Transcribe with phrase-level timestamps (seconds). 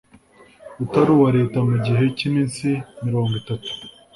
[0.83, 2.67] utari uwa Leta mu gihe cy iminsi
[3.05, 3.69] mirongo itatu